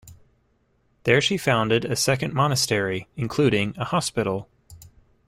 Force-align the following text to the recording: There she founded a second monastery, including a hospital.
There 1.03 1.21
she 1.21 1.37
founded 1.37 1.85
a 1.85 1.95
second 1.95 2.33
monastery, 2.33 3.07
including 3.15 3.75
a 3.77 3.85
hospital. 3.85 4.49